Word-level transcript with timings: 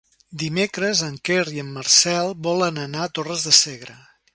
Dimecres 0.43 1.03
en 1.09 1.19
Quer 1.29 1.39
i 1.57 1.63
en 1.65 1.71
Marcel 1.77 2.35
volen 2.49 2.85
anar 2.89 3.09
a 3.09 3.15
Torres 3.21 3.51
de 3.51 3.59
Segre. 3.65 4.05